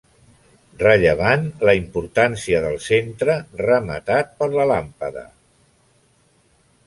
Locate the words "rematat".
3.63-4.33